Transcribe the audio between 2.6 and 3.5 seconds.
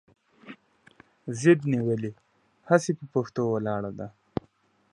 هسې پهٔ پښتو